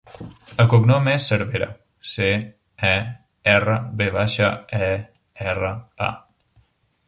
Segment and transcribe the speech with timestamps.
[0.61, 1.67] El cognom és Cervera:
[2.13, 2.31] ce,
[2.93, 2.95] e,
[3.55, 4.51] erra, ve baixa,
[4.89, 4.91] e,
[5.53, 5.73] erra,
[6.11, 6.13] a.